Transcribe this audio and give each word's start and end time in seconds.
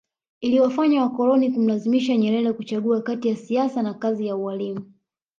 Iliwafanya 0.41 1.01
wakoloni 1.01 1.51
kumlazimisha 1.51 2.17
Nyerere 2.17 2.53
kuchagua 2.53 3.01
kati 3.01 3.27
ya 3.27 3.35
siasa 3.35 3.81
na 3.81 3.93
kazi 3.93 4.27
ya 4.27 4.35
ualimu 4.35 4.85